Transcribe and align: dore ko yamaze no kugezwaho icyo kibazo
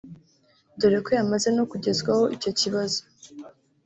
dore 0.79 0.99
ko 1.05 1.09
yamaze 1.17 1.49
no 1.57 1.63
kugezwaho 1.71 2.23
icyo 2.35 2.51
kibazo 2.59 2.99